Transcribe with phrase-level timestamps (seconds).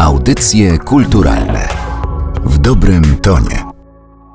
[0.00, 1.68] Audycje kulturalne
[2.44, 3.64] w dobrym tonie.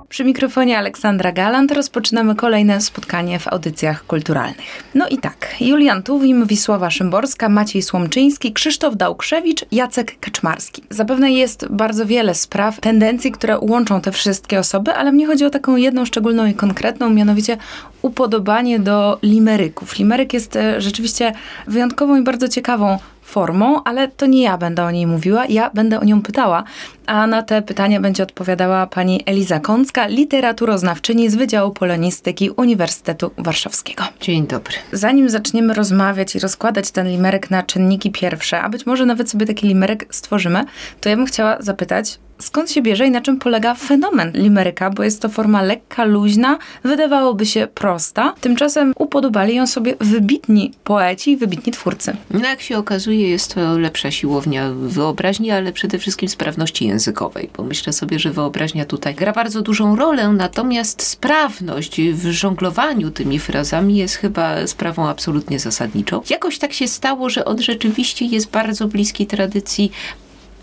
[0.10, 4.84] Przy mikrofonie Aleksandra Galant rozpoczynamy kolejne spotkanie w audycjach kulturalnych.
[4.96, 10.84] No i tak, Julian Tuwim, Wisława Szymborska, Maciej Słomczyński, Krzysztof Dałkrzewicz, Jacek Kaczmarski.
[10.90, 15.50] Zapewne jest bardzo wiele spraw, tendencji, które łączą te wszystkie osoby, ale mnie chodzi o
[15.50, 17.58] taką jedną szczególną i konkretną, mianowicie
[18.06, 19.98] upodobanie do limeryków.
[19.98, 21.34] Limeryk jest e, rzeczywiście
[21.68, 26.00] wyjątkową i bardzo ciekawą formą, ale to nie ja będę o niej mówiła, ja będę
[26.00, 26.64] o nią pytała.
[27.06, 34.04] A na te pytania będzie odpowiadała pani Eliza Kącka, literaturoznawczyni z Wydziału Polonistyki Uniwersytetu Warszawskiego.
[34.22, 34.74] Dzień dobry.
[34.92, 39.46] Zanim zaczniemy rozmawiać i rozkładać ten limerek na czynniki pierwsze, a być może nawet sobie
[39.46, 40.66] taki limerek stworzymy,
[41.02, 45.04] to ja bym chciała zapytać, skąd się bierze i na czym polega fenomen limeryka, bo
[45.04, 48.34] jest to forma lekka, luźna, wydawałoby się prosta.
[48.42, 52.16] Tymczasem upodobali ją sobie wybitni poeci i wybitni twórcy.
[52.32, 57.64] No jak się okazuje, jest to lepsza siłownia wyobraźni, ale przede wszystkim sprawności językowej, bo
[57.64, 63.98] myślę sobie, że wyobraźnia tutaj gra bardzo dużą rolę, natomiast sprawność w żonglowaniu tymi frazami
[63.98, 66.22] jest chyba sprawą absolutnie zasadniczą.
[66.30, 69.92] Jakoś tak się stało, że on rzeczywiście jest bardzo bliski tradycji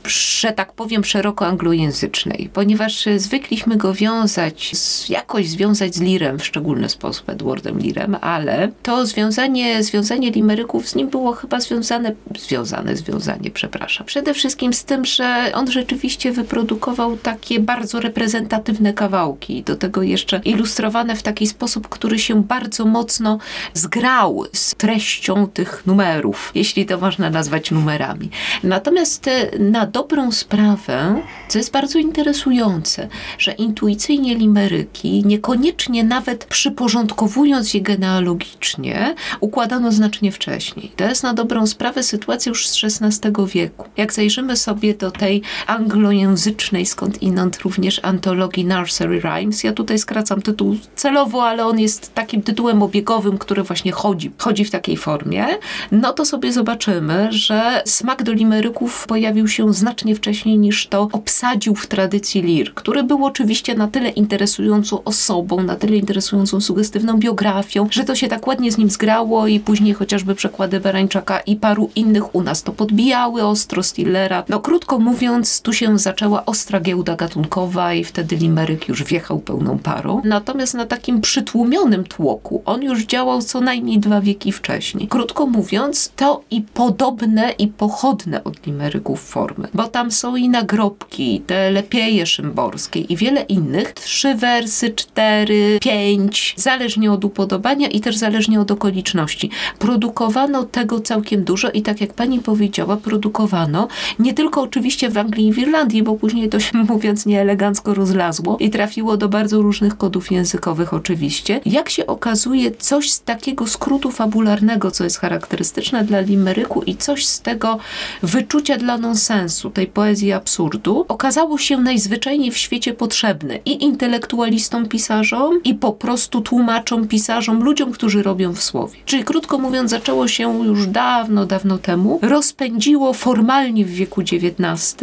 [0.06, 6.46] że tak powiem, szeroko anglojęzycznej, ponieważ zwykliśmy go wiązać, z, jakoś związać z Lirem w
[6.46, 12.96] szczególny sposób, Edwardem Lirem, ale to związanie, związanie limeryków z nim było chyba związane, związane,
[12.96, 19.76] związanie, przepraszam, przede wszystkim z tym, że on rzeczywiście wyprodukował takie bardzo reprezentatywne kawałki, do
[19.76, 23.38] tego jeszcze ilustrowane w taki sposób, który się bardzo mocno
[23.74, 28.30] zgrał z treścią tych numerów, jeśli to można nazwać numerami.
[28.62, 37.74] Natomiast e, na dobrą sprawę, co jest bardzo interesujące, że intuicyjnie limeryki, niekoniecznie nawet przyporządkowując
[37.74, 40.92] je genealogicznie, układano znacznie wcześniej.
[40.96, 43.88] To jest na dobrą sprawę sytuacja już z XVI wieku.
[43.96, 50.42] Jak zajrzymy sobie do tej anglojęzycznej, skąd inąd również antologii Nursery Rhymes, ja tutaj skracam
[50.42, 55.46] tytuł celowo, ale on jest takim tytułem obiegowym, który właśnie chodzi, chodzi w takiej formie,
[55.92, 61.74] no to sobie zobaczymy, że smak do limeryków pojawił się znacznie wcześniej niż to obsadził
[61.74, 67.88] w tradycji Lir, który był oczywiście na tyle interesującą osobą, na tyle interesującą sugestywną biografią,
[67.90, 71.90] że to się tak ładnie z nim zgrało i później chociażby przekłady Berańczaka i paru
[71.94, 74.44] innych u nas to podbijały ostro Stillera.
[74.48, 79.78] No krótko mówiąc, tu się zaczęła ostra giełda gatunkowa i wtedy Limeryk już wjechał pełną
[79.78, 80.22] parą.
[80.24, 85.08] Natomiast na takim przytłumionym tłoku on już działał co najmniej dwa wieki wcześniej.
[85.08, 91.42] Krótko mówiąc, to i podobne i pochodne od Limeryków formy bo tam są i nagrobki,
[91.46, 93.92] te lepieje szymborskie i wiele innych.
[93.92, 99.50] Trzy wersy, cztery, pięć, zależnie od upodobania i też zależnie od okoliczności.
[99.78, 103.88] Produkowano tego całkiem dużo i tak jak pani powiedziała, produkowano
[104.18, 108.56] nie tylko oczywiście w Anglii i w Irlandii, bo później to się mówiąc nieelegancko rozlazło
[108.60, 111.60] i trafiło do bardzo różnych kodów językowych oczywiście.
[111.66, 117.26] Jak się okazuje, coś z takiego skrótu fabularnego, co jest charakterystyczne dla limeryku i coś
[117.26, 117.78] z tego
[118.22, 125.62] wyczucia dla nonsensu, tej poezji absurdu, okazało się najzwyczajniej w świecie potrzebne i intelektualistom, pisarzom,
[125.64, 128.98] i po prostu tłumaczom, pisarzom, ludziom, którzy robią w słowie.
[129.04, 134.96] Czyli krótko mówiąc, zaczęło się już dawno, dawno temu, rozpędziło formalnie w wieku XIX,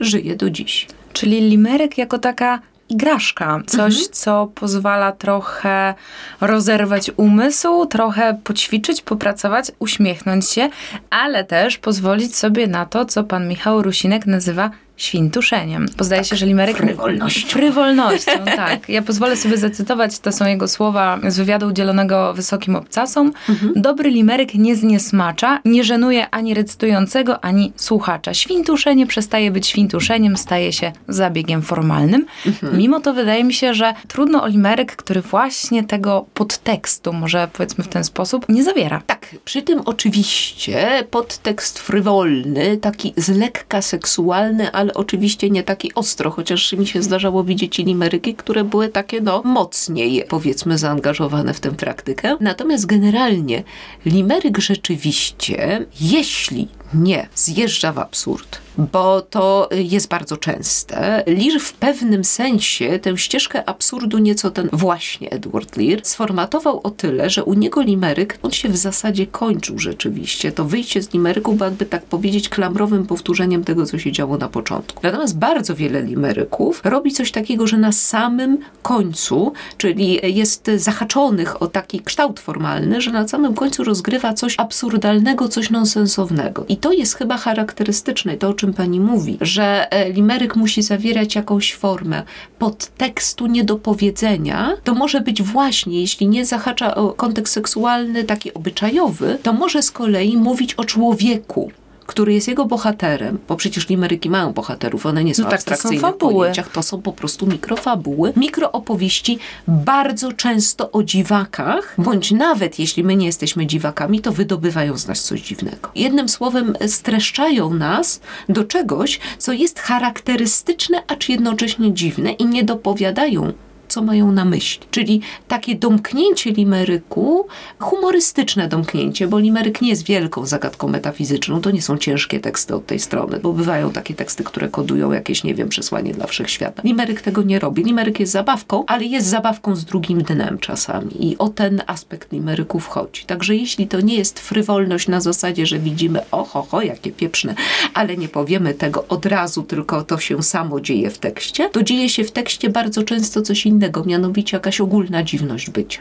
[0.00, 0.86] żyje do dziś.
[1.12, 4.12] Czyli limerek jako taka igraszka, coś, mhm.
[4.12, 5.94] co pozwala trochę
[6.40, 10.68] rozerwać umysł, trochę poćwiczyć, popracować, uśmiechnąć się,
[11.10, 14.70] ale też pozwolić sobie na to, co pan Michał Rusinek nazywa
[15.00, 15.86] świntuszeniem.
[15.96, 16.76] Bo zdaje tak, się, że limeryk...
[16.76, 17.48] Frywolnością.
[17.48, 18.88] Frywolnością, tak.
[18.88, 23.32] Ja pozwolę sobie zacytować, to są jego słowa z wywiadu udzielonego wysokim obcasom.
[23.48, 23.72] Mhm.
[23.76, 28.34] Dobry limeryk nie zniesmacza, nie żenuje ani recytującego, ani słuchacza.
[28.34, 32.26] Świntuszenie przestaje być świntuszeniem, staje się zabiegiem formalnym.
[32.46, 32.78] Mhm.
[32.78, 37.84] Mimo to wydaje mi się, że trudno o limeryk, który właśnie tego podtekstu, może powiedzmy
[37.84, 39.02] w ten sposób, nie zawiera.
[39.06, 46.30] Tak, przy tym oczywiście podtekst frywolny, taki z lekka seksualny, ale oczywiście nie taki ostro,
[46.30, 51.70] chociaż mi się zdarzało widzieć limeryki, które były takie no mocniej powiedzmy zaangażowane w tę
[51.70, 52.36] praktykę.
[52.40, 53.62] Natomiast generalnie
[54.06, 61.24] limeryk rzeczywiście, jeśli nie zjeżdża w absurd, bo to jest bardzo częste.
[61.26, 67.30] Lear w pewnym sensie tę ścieżkę absurdu nieco ten właśnie Edward Lear sformatował o tyle,
[67.30, 70.52] że u niego limeryk, on się w zasadzie kończył rzeczywiście.
[70.52, 74.48] To wyjście z limeryku było jakby tak powiedzieć klamrowym powtórzeniem tego, co się działo na
[74.48, 75.00] początku.
[75.02, 81.66] Natomiast bardzo wiele limeryków robi coś takiego, że na samym końcu, czyli jest zahaczonych o
[81.66, 86.64] taki kształt formalny, że na samym końcu rozgrywa coś absurdalnego, coś nonsensownego.
[86.68, 88.36] I to jest chyba charakterystyczne.
[88.36, 92.22] To czym pani mówi, że e, limeryk musi zawierać jakąś formę
[92.58, 99.52] podtekstu niedopowiedzenia, to może być właśnie, jeśli nie zahacza o kontekst seksualny, taki obyczajowy, to
[99.52, 101.72] może z kolei mówić o człowieku
[102.10, 105.66] który jest jego bohaterem, bo przecież limeryki mają bohaterów, one nie są No tak, to
[105.66, 106.32] są abstrakcyjne fabuły.
[106.32, 113.16] pojęciach, to są po prostu mikrofabuły, mikroopowieści, bardzo często o dziwakach, bądź nawet jeśli my
[113.16, 115.90] nie jesteśmy dziwakami, to wydobywają z nas coś dziwnego.
[115.94, 123.52] Jednym słowem, streszczają nas do czegoś, co jest charakterystyczne, acz jednocześnie dziwne i nie dopowiadają
[123.90, 124.86] co mają na myśli.
[124.90, 127.46] Czyli takie domknięcie limeryku,
[127.78, 132.86] humorystyczne domknięcie, bo limeryk nie jest wielką zagadką metafizyczną, to nie są ciężkie teksty od
[132.86, 136.82] tej strony, bo bywają takie teksty, które kodują jakieś, nie wiem, przesłanie dla wszechświata.
[136.84, 137.84] Limeryk tego nie robi.
[137.84, 142.80] Limeryk jest zabawką, ale jest zabawką z drugim dnem czasami i o ten aspekt limeryku
[142.80, 143.24] wchodzi.
[143.24, 147.54] Także jeśli to nie jest frywolność na zasadzie, że widzimy, oho, ho, jakie pieprzne,
[147.94, 152.08] ale nie powiemy tego od razu, tylko to się samo dzieje w tekście, to dzieje
[152.08, 156.00] się w tekście bardzo często coś innego, mianowicie jakaś ogólna dziwność bycia.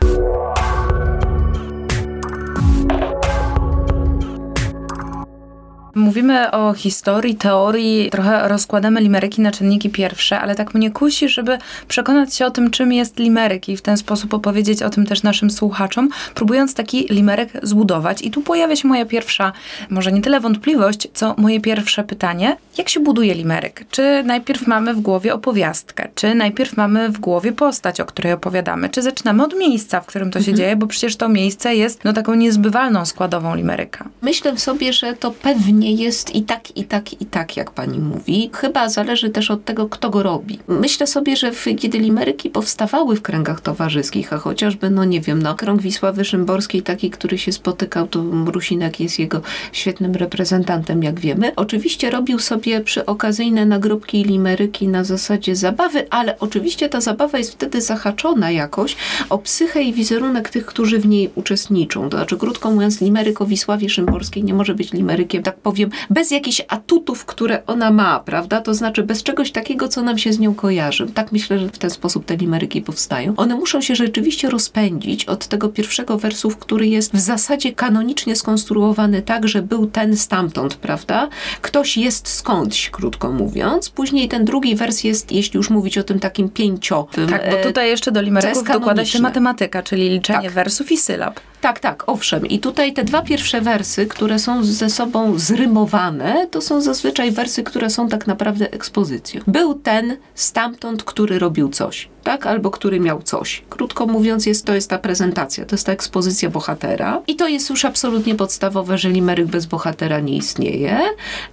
[5.99, 11.57] Mówimy o historii, teorii, trochę rozkładamy limeryki na czynniki pierwsze, ale tak mnie kusi, żeby
[11.87, 15.23] przekonać się o tym, czym jest limeryk i w ten sposób opowiedzieć o tym też
[15.23, 18.21] naszym słuchaczom, próbując taki limeryk zbudować.
[18.21, 19.51] I tu pojawia się moja pierwsza,
[19.89, 22.57] może nie tyle wątpliwość, co moje pierwsze pytanie.
[22.77, 23.85] Jak się buduje limeryk?
[23.91, 26.07] Czy najpierw mamy w głowie opowiastkę?
[26.15, 28.89] Czy najpierw mamy w głowie postać, o której opowiadamy?
[28.89, 30.75] Czy zaczynamy od miejsca, w którym to się dzieje?
[30.75, 34.09] Bo przecież to miejsce jest no, taką niezbywalną składową limeryka.
[34.21, 38.49] Myślę sobie, że to pewnie jest i tak, i tak, i tak, jak pani mówi.
[38.53, 40.59] Chyba zależy też od tego, kto go robi.
[40.67, 45.41] Myślę sobie, że w, kiedy limeryki powstawały w kręgach towarzyskich, a chociażby, no nie wiem,
[45.41, 49.41] no, krąg Wisławy Szymborskiej, taki, który się spotykał, to Mrusinek jest jego
[49.71, 51.55] świetnym reprezentantem, jak wiemy.
[51.55, 57.37] Oczywiście robił sobie przy okazyjne nagrobki i limeryki na zasadzie zabawy, ale oczywiście ta zabawa
[57.37, 58.95] jest wtedy zahaczona jakoś
[59.29, 62.09] o psychę i wizerunek tych, którzy w niej uczestniczą.
[62.09, 66.31] To znaczy, krótko mówiąc, limeryk o Wisławie Szymborskiej nie może być limerykiem, tak powiem, bez
[66.31, 68.61] jakichś atutów, które ona ma, prawda?
[68.61, 71.07] To znaczy bez czegoś takiego, co nam się z nią kojarzy.
[71.13, 73.33] Tak myślę, że w ten sposób te limeryki powstają.
[73.37, 79.21] One muszą się rzeczywiście rozpędzić od tego pierwszego wersu, który jest w zasadzie kanonicznie skonstruowany
[79.21, 81.29] tak, że był ten stamtąd, prawda?
[81.61, 83.89] Ktoś jest skądś, krótko mówiąc.
[83.89, 87.29] Później ten drugi wers jest, jeśli już mówić o tym takim pięciowym.
[87.29, 90.51] Tak, bo e, tutaj jeszcze do limeryków dokłada się matematyka, czyli liczenie Tak.
[90.51, 91.39] wersów i sylab.
[91.61, 92.45] Tak, tak, owszem.
[92.45, 97.63] I tutaj te dwa pierwsze wersy, które są ze sobą zrymowane, to są zazwyczaj wersy,
[97.63, 99.41] które są tak naprawdę ekspozycją.
[99.47, 102.45] Był ten stamtąd, który robił coś, tak?
[102.45, 103.63] Albo który miał coś.
[103.69, 107.21] Krótko mówiąc, jest, to jest ta prezentacja, to jest ta ekspozycja bohatera.
[107.27, 110.99] I to jest już absolutnie podstawowe, że limeryk bez bohatera nie istnieje,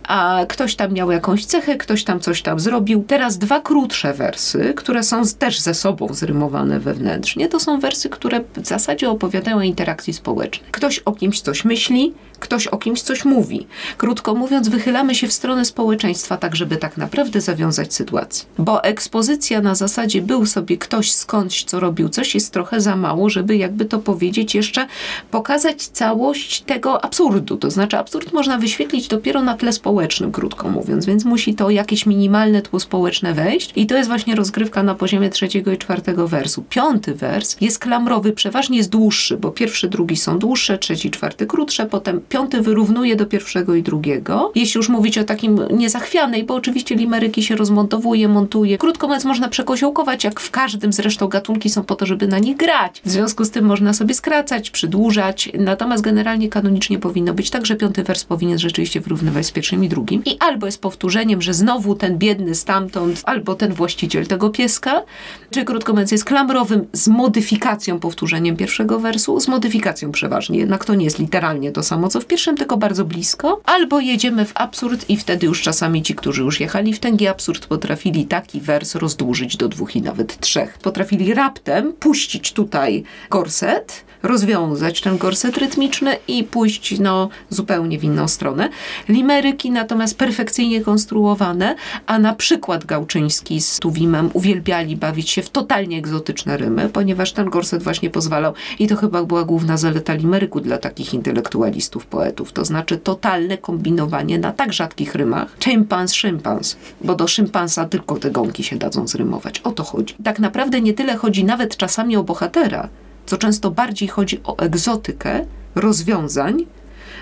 [0.03, 3.05] a ktoś tam miał jakąś cechę, ktoś tam coś tam zrobił.
[3.07, 8.41] Teraz dwa krótsze wersy, które są też ze sobą zrymowane wewnętrznie, to są wersy, które
[8.57, 10.71] w zasadzie opowiadają o interakcji społecznej.
[10.73, 13.67] Ktoś o kimś coś myśli, ktoś o kimś coś mówi.
[13.97, 18.47] Krótko mówiąc, wychylamy się w stronę społeczeństwa, tak żeby tak naprawdę zawiązać sytuację.
[18.59, 23.31] Bo ekspozycja na zasadzie był sobie ktoś skądś, co robił coś, jest trochę za mało,
[23.31, 24.87] żeby jakby to powiedzieć, jeszcze
[25.31, 27.57] pokazać całość tego absurdu.
[27.57, 32.07] To znaczy, absurd można wyświetlić dopiero na tle społecznym, krótko mówiąc, więc musi to jakieś
[32.07, 33.73] minimalne tło społeczne wejść.
[33.77, 36.65] I to jest właśnie rozgrywka na poziomie trzeciego i czwartego wersu.
[36.69, 41.87] Piąty wers jest klamrowy, przeważnie jest dłuższy, bo pierwszy, drugi są dłuższe, trzeci, czwarty krótsze,
[41.87, 44.53] potem piąty wyrównuje do pierwszego i drugiego.
[44.55, 48.79] Jeśli już mówić o takim niezachwianej, bo oczywiście limeryki się rozmontowuje, montuje.
[48.79, 52.57] Krótko mówiąc, można przekoziołkować, jak w każdym zresztą gatunki są po to, żeby na nich
[52.57, 53.01] grać.
[53.05, 57.77] W związku z tym można sobie skracać, przydłużać, natomiast generalnie kanonicznie powinno być tak, że
[57.77, 60.23] piąty wers powinien rzeczywiście wyrównywać z pierwszym i drugim.
[60.25, 65.03] I albo jest powtórzeniem, że znowu ten biedny stamtąd, albo ten właściciel tego pieska,
[65.51, 70.95] czy krótko mówiąc jest klamrowym z modyfikacją, powtórzeniem pierwszego wersu, z modyfikacją przeważnie, jednak to
[70.95, 73.61] nie jest literalnie to samo, co w pierwszym, tylko bardzo blisko.
[73.65, 77.67] Albo jedziemy w absurd i wtedy już czasami ci, którzy już jechali w tęgi absurd,
[77.67, 80.79] potrafili taki wers rozdłużyć do dwóch i nawet trzech.
[80.79, 88.29] Potrafili raptem puścić tutaj gorset, rozwiązać ten gorset rytmiczny i pójść no, zupełnie w inną
[88.29, 88.69] stronę.
[89.09, 91.75] Limeryki natomiast perfekcyjnie konstruowane,
[92.07, 97.51] a na przykład Gałczyński z Tuwimem uwielbiali bawić się w totalnie egzotyczne rymy, ponieważ ten
[97.51, 102.65] gorset właśnie pozwalał i to chyba była główna zaleta limeryku dla takich intelektualistów, poetów, to
[102.65, 105.57] znaczy totalne kombinowanie na tak rzadkich rymach.
[105.61, 109.61] Szympans, szympans, bo do szympansa tylko te gąki się dadzą zrymować.
[109.61, 110.15] O to chodzi.
[110.27, 112.89] Tak naprawdę nie tyle chodzi nawet czasami o bohatera,
[113.27, 116.67] co często bardziej chodzi o egzotykę rozwiązań,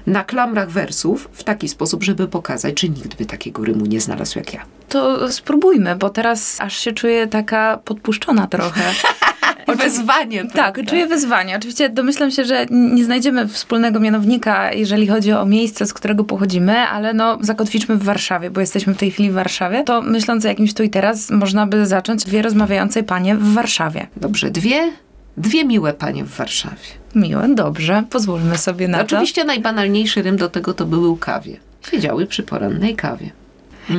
[0.06, 4.38] na klamrach wersów w taki sposób, żeby pokazać, że nikt by takiego rymu nie znalazł
[4.38, 4.64] jak ja.
[4.88, 8.82] To spróbujmy, bo teraz aż się czuję taka podpuszczona trochę.
[9.66, 10.44] Wezwanie.
[10.44, 11.56] Tak, czuję wyzwanie.
[11.56, 16.78] Oczywiście domyślam się, że nie znajdziemy wspólnego mianownika, jeżeli chodzi o miejsce, z którego pochodzimy,
[16.78, 19.85] ale no zakotwiczmy w Warszawie, bo jesteśmy w tej chwili w Warszawie.
[19.85, 24.06] To myśląc o jakimś tu i teraz, można by zacząć dwie rozmawiające panie w Warszawie.
[24.16, 24.92] Dobrze, dwie,
[25.37, 26.76] dwie miłe panie w Warszawie.
[27.14, 29.04] Miłe, dobrze, pozwólmy sobie na to.
[29.04, 31.56] Oczywiście najbanalniejszy rym do tego to były kawie.
[31.90, 33.30] Siedziały przy porannej kawie.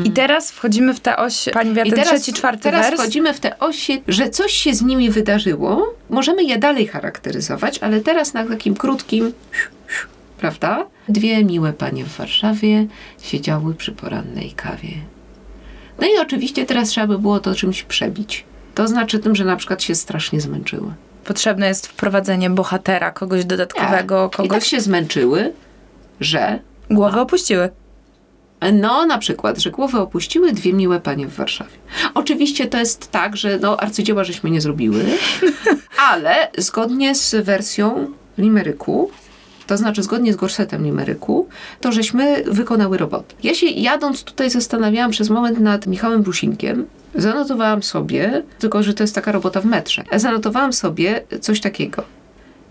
[0.03, 3.01] I teraz wchodzimy w tę oś, pani I teraz, trzeci, czwarty teraz wers.
[3.01, 5.95] wchodzimy w te osie, że coś się z nimi wydarzyło.
[6.09, 9.33] Możemy je dalej charakteryzować, ale teraz na takim krótkim,
[10.37, 10.85] prawda?
[11.09, 12.87] Dwie miłe panie w Warszawie
[13.21, 14.91] siedziały przy porannej kawie.
[15.99, 18.45] No i oczywiście teraz trzeba by było to czymś przebić.
[18.75, 20.93] To znaczy tym, że na przykład się strasznie zmęczyły.
[21.25, 24.67] Potrzebne jest wprowadzenie bohatera, kogoś dodatkowego, I tak kogoś...
[24.67, 25.53] się zmęczyły,
[26.19, 27.69] że Głowy opuściły.
[28.73, 31.71] No, na przykład, że głowę opuściły dwie miłe panie w Warszawie.
[32.13, 35.05] Oczywiście to jest tak, że no, arcydzieła żeśmy nie zrobiły,
[36.11, 38.07] ale zgodnie z wersją
[38.37, 39.11] limeryku,
[39.67, 41.47] to znaczy zgodnie z gorsetem limeryku,
[41.81, 43.35] to żeśmy wykonały robotę.
[43.43, 46.85] Ja się jadąc tutaj zastanawiałam przez moment nad Michałem Brusinkiem.
[47.15, 52.03] Zanotowałam sobie, tylko że to jest taka robota w metrze, zanotowałam sobie coś takiego.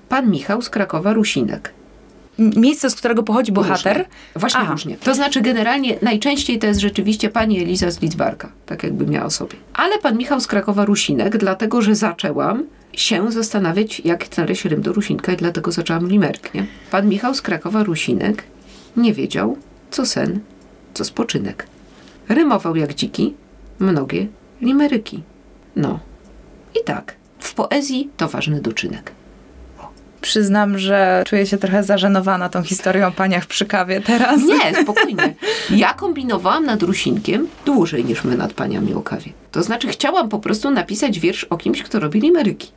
[0.08, 1.72] Pan Michał z Krakowa Rusinek.
[2.38, 3.96] Miejsce, z którego pochodzi bohater.
[3.96, 4.14] Różnie.
[4.36, 4.72] Właśnie Aha.
[4.72, 4.96] różnie.
[4.96, 9.56] To znaczy generalnie najczęściej to jest rzeczywiście pani Eliza z Lidzbarka, tak jakby miała sobie.
[9.74, 14.92] Ale pan Michał z Krakowa Rusinek, dlatego że zaczęłam się zastanawiać, jak znaleźć rym do
[14.92, 16.66] Rusinka i dlatego zaczęłam limerk, nie?
[16.90, 18.44] Pan Michał z Krakowa Rusinek
[18.96, 19.56] nie wiedział,
[19.90, 20.40] co sen,
[20.94, 21.66] co spoczynek.
[22.28, 23.34] Rymował jak dziki,
[23.78, 24.26] mnogie
[24.60, 25.22] limeryki.
[25.76, 26.00] No.
[26.80, 29.12] I tak, w poezji to ważny doczynek.
[30.24, 34.40] Przyznam, że czuję się trochę zażenowana tą historią o paniach przy kawie teraz.
[34.42, 35.34] Nie, spokojnie.
[35.70, 39.32] Ja kombinowałam nad Rusinkiem dłużej niż my nad paniami o kawie.
[39.52, 42.70] To znaczy chciałam po prostu napisać wiersz o kimś, kto robi limeryki.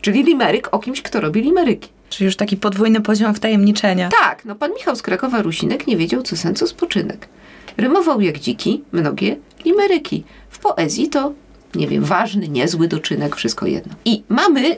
[0.00, 1.88] Czyli limeryk o kimś, kto robi limeryki.
[2.08, 4.08] Czyli już taki podwójny poziom wtajemniczenia.
[4.22, 7.28] Tak, no pan Michał z Krakowa Rusinek nie wiedział, co sen, co spoczynek.
[7.76, 10.24] Rymował jak dziki, mnogie limeryki.
[10.50, 11.32] W poezji to,
[11.74, 13.94] nie wiem, ważny, niezły doczynek, wszystko jedno.
[14.04, 14.76] I mamy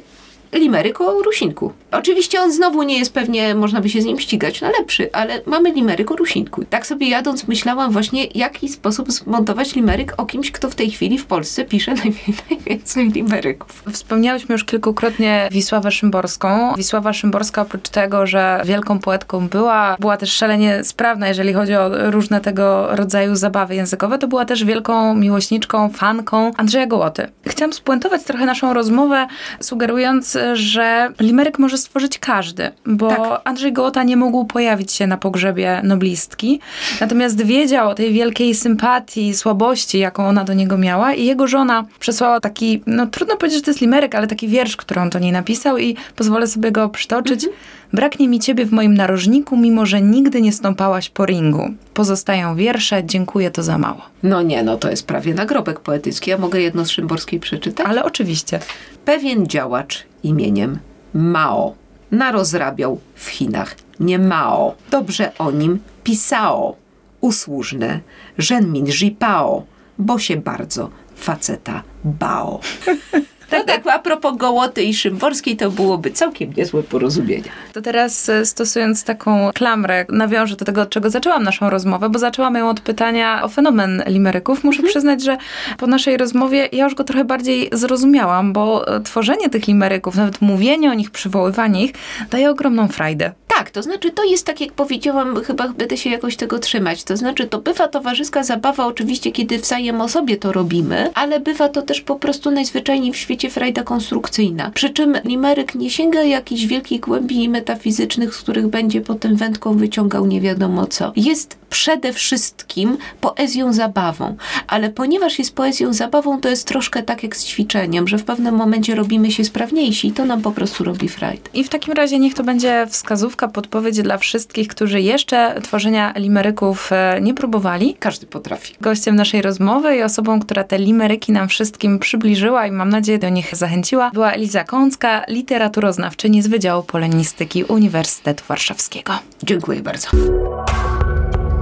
[0.53, 1.73] limeryk o Rusinku.
[1.91, 5.41] Oczywiście on znowu nie jest pewnie, można by się z nim ścigać na lepszy, ale
[5.47, 6.65] mamy limeryk o Rusinku.
[6.65, 11.19] Tak sobie jadąc myślałam właśnie, jaki sposób zmontować limeryk o kimś, kto w tej chwili
[11.19, 13.83] w Polsce pisze najwię- najwięcej limeryków.
[13.93, 16.75] Wspomniałyśmy już kilkukrotnie Wisławę Szymborską.
[16.77, 22.11] Wisława Szymborska oprócz tego, że wielką poetką była, była też szalenie sprawna, jeżeli chodzi o
[22.11, 27.29] różne tego rodzaju zabawy językowe, to była też wielką miłośniczką, fanką Andrzeja Gołoty.
[27.47, 29.27] Chciałam spuentować trochę naszą rozmowę,
[29.61, 33.41] sugerując, że limeryk może stworzyć każdy, bo Tak.
[33.45, 36.61] Andrzej Gołota nie mógł pojawić się na pogrzebie noblistki,
[37.01, 41.85] natomiast wiedział o tej wielkiej sympatii, słabości, jaką ona do niego miała i jego żona
[41.99, 45.19] przesłała taki, no trudno powiedzieć, że to jest limeryk, ale taki wiersz, który on do
[45.19, 47.47] niej napisał i pozwolę sobie go przytoczyć.
[47.93, 51.71] Braknie mi ciebie w moim narożniku, mimo że nigdy nie stąpałaś po ringu.
[51.95, 54.03] Pozostają wiersze, dziękuję, to za mało.
[54.23, 56.31] No nie, no to jest prawie nagrobek poetycki.
[56.31, 57.87] Ja mogę jedno z Szymborskiej przeczytać?
[57.87, 58.61] Ale oczywiście.
[59.05, 60.79] Pewien działacz imieniem
[61.15, 61.75] Mao
[62.11, 64.75] narozrabiał w Chinach nie Mao.
[64.91, 66.77] Dobrze o nim pisao.
[67.21, 68.01] Usłużne,
[68.39, 69.65] Zhenmin Jipao,
[69.99, 72.61] bo się bardzo faceta bał.
[73.51, 77.51] Tak, tak, a propos Gołoty i Szymborskiej, to byłoby całkiem niezłe porozumienie.
[77.73, 82.19] To teraz e, stosując taką klamrę, nawiążę do tego, od czego zaczęłam naszą rozmowę, bo
[82.19, 84.65] zaczęłam ją od pytania o fenomen limeryków.
[84.65, 85.37] Muszę przyznać, że
[85.79, 90.41] po naszej rozmowie ja już go trochę bardziej zrozumiałam, bo e, tworzenie tych limeryków, nawet
[90.41, 91.93] mówienie o nich, przywoływanie ich,
[92.31, 93.33] daje ogromną frajdę.
[93.59, 97.05] Tak, to znaczy to jest tak, jak powiedziałam, chyba będę się jakoś tego trzymać.
[97.05, 101.69] To znaczy to bywa towarzyska zabawa, oczywiście, kiedy wzajem o sobie to robimy, ale bywa
[101.69, 104.71] to też po prostu najzwyczajniej w świecie frajda konstrukcyjna.
[104.75, 110.27] Przy czym limeryk nie sięga jakichś wielkich głębi metafizycznych, z których będzie potem wędką wyciągał
[110.27, 111.13] nie wiadomo co.
[111.17, 114.37] Jest przede wszystkim poezją zabawą,
[114.67, 118.55] ale ponieważ jest poezją zabawą, to jest troszkę tak jak z ćwiczeniem, że w pewnym
[118.55, 121.51] momencie robimy się sprawniejsi i to nam po prostu robi frajdę.
[121.55, 126.93] I w takim razie niech to będzie wskazówka, podpowiedź dla wszystkich, którzy jeszcze tworzenia limeryków
[126.93, 127.97] e, nie próbowali.
[127.99, 128.75] Każdy potrafi.
[128.81, 133.29] Gościem naszej rozmowy i osobą, która te limeryki nam wszystkim przybliżyła i mam nadzieję do
[133.29, 139.13] nich zachęciła, była Eliza Kącka, literaturoznawczyni z Wydziału Polonistyki Uniwersytetu Warszawskiego.
[139.43, 140.09] Dziękuję bardzo.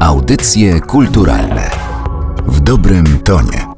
[0.01, 1.71] Audycje kulturalne
[2.47, 3.76] w dobrym tonie.